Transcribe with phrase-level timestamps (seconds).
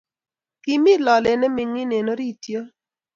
[0.63, 2.61] Ki mi lolet ne mining eng orit yo